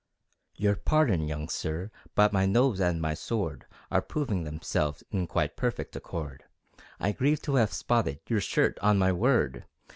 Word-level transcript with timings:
Your 0.55 0.77
pardon, 0.77 1.27
young 1.27 1.47
Sir, 1.47 1.91
But 2.15 2.33
my 2.33 2.47
nose 2.47 2.79
and 2.81 2.99
my 2.99 3.13
sword 3.13 3.67
Are 3.91 4.01
proving 4.01 4.45
themselves 4.45 5.03
In 5.11 5.27
quite 5.27 5.55
perfect 5.55 5.95
accord. 5.95 6.43
I 6.99 7.11
grieve 7.11 7.43
to 7.43 7.53
have 7.57 7.71
spotted 7.71 8.19
Your 8.27 8.41
shirt. 8.41 8.79
On 8.81 8.97
my 8.97 9.11
word! 9.11 9.63